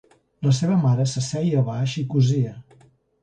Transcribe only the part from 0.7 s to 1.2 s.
mare